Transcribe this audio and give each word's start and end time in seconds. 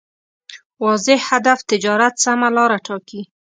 واضح 0.83 1.19
هدف 1.33 1.59
تجارت 1.71 2.13
سمه 2.25 2.49
لاره 2.55 2.77
ټاکي. 2.85 3.21